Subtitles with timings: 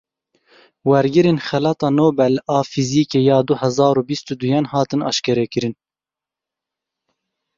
[0.89, 5.75] Wergirên Xelata Nobel a Fîzîkê ya du hezar û bîst û duyan hatin eşkerekirin.